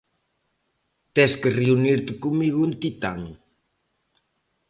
[1.15, 3.19] Tes que reunirte comigo en Titán.